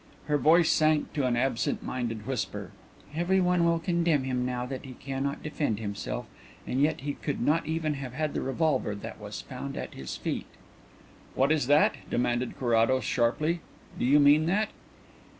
Her 0.25 0.39
voice 0.39 0.71
sank 0.71 1.13
to 1.13 1.27
an 1.27 1.35
absent 1.37 1.83
minded 1.83 2.25
whisper. 2.25 2.71
"Everyone 3.13 3.63
will 3.65 3.77
condemn 3.77 4.23
him 4.23 4.43
now 4.47 4.65
that 4.65 4.83
he 4.83 4.93
cannot 4.93 5.43
defend 5.43 5.77
himself, 5.79 6.25
and 6.65 6.81
yet 6.81 7.01
he 7.01 7.13
could 7.13 7.39
not 7.39 7.67
even 7.67 7.93
have 7.93 8.13
had 8.15 8.33
the 8.33 8.41
revolver 8.41 8.95
that 8.95 9.19
was 9.19 9.41
found 9.41 9.77
at 9.77 9.93
his 9.93 10.17
feet." 10.17 10.47
"What 11.35 11.51
is 11.51 11.67
that?" 11.67 11.97
demanded 12.09 12.57
Carrados 12.57 13.03
sharply. 13.03 13.59
"Do 13.99 14.03
you 14.03 14.19
mean 14.19 14.47
that?" 14.47 14.69